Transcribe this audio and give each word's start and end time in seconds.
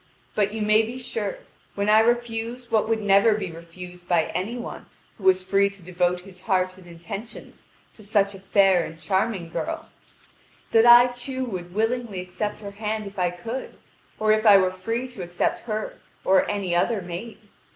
But, 0.33 0.51
you 0.51 0.63
may 0.63 0.81
be 0.81 0.97
sure, 0.97 1.37
when 1.75 1.87
I 1.87 1.99
refuse 1.99 2.71
what 2.71 2.89
would 2.89 3.03
never 3.03 3.35
be 3.35 3.51
refused 3.51 4.07
by 4.07 4.31
any 4.33 4.57
one 4.57 4.87
who 5.19 5.25
was 5.25 5.43
free 5.43 5.69
to 5.69 5.83
devote 5.83 6.21
his 6.21 6.39
heart 6.39 6.75
and 6.75 6.87
intentions 6.87 7.65
to 7.93 8.03
such 8.03 8.33
a 8.33 8.39
fair 8.39 8.83
and 8.83 8.99
charming 8.99 9.51
girl, 9.51 9.89
that 10.71 10.87
I 10.87 11.13
too 11.13 11.45
would 11.45 11.75
willingly 11.75 12.19
accept 12.19 12.61
her 12.61 12.71
hand 12.71 13.05
if 13.05 13.19
I 13.19 13.29
could, 13.29 13.75
or 14.17 14.31
if 14.31 14.43
I 14.43 14.57
were 14.57 14.71
free 14.71 15.07
to 15.09 15.21
accept 15.21 15.67
her 15.67 15.99
or 16.25 16.49
any 16.49 16.73
other 16.73 17.03
maid. 17.03 17.37